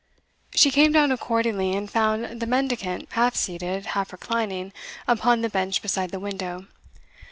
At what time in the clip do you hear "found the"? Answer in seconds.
1.87-2.47